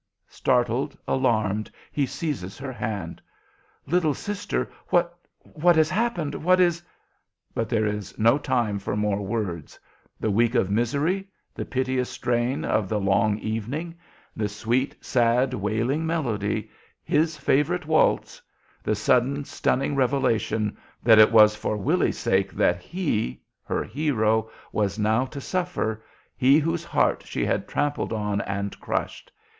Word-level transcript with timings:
Startled, 0.29 0.97
alarmed, 1.07 1.69
he 1.91 2.07
seizes 2.07 2.57
her 2.57 2.73
hand. 2.73 3.21
"Little 3.85 4.15
sister! 4.15 4.67
What 4.89 5.15
what 5.43 5.75
has 5.75 5.91
happened 5.91 6.33
what 6.33 6.59
is" 6.59 6.81
But 7.53 7.69
there 7.69 7.85
is 7.85 8.17
no 8.17 8.39
time 8.39 8.79
for 8.79 8.95
more 8.95 9.21
words. 9.23 9.79
The 10.19 10.31
week 10.31 10.55
of 10.55 10.71
misery; 10.71 11.27
the 11.53 11.65
piteous 11.65 12.09
strain 12.09 12.65
of 12.65 12.89
the 12.89 12.99
long 12.99 13.37
evening; 13.37 13.93
the 14.35 14.49
sweet, 14.49 14.95
sad, 15.05 15.53
wailing 15.53 16.07
melody, 16.07 16.71
his 17.03 17.37
favorite 17.37 17.85
waltz; 17.85 18.41
the 18.81 18.95
sudden, 18.95 19.45
stunning 19.45 19.95
revelation 19.95 20.75
that 21.03 21.19
it 21.19 21.31
was 21.31 21.55
for 21.55 21.77
Willy's 21.77 22.17
sake 22.17 22.51
that 22.53 22.79
he 22.81 23.39
her 23.63 23.83
hero 23.83 24.49
was 24.71 24.97
now 24.97 25.25
to 25.27 25.39
suffer, 25.39 26.03
he 26.35 26.57
whose 26.57 26.83
heart 26.83 27.21
she 27.23 27.45
had 27.45 27.67
trampled 27.67 28.11
on 28.11 28.41
and 28.41 28.79
crushed! 28.79 29.31